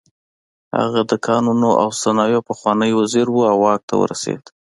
[0.79, 4.43] هغه د کانونو او صنایعو پخوانی وزیر و او واک ته ورسېد.